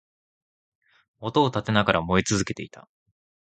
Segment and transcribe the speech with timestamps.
[1.19, 2.89] 音を立てながら燃え続けていた